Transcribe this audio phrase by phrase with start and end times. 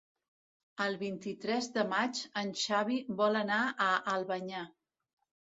[0.85, 4.65] El vint-i-tres de maig en Xavi vol anar a Albanyà.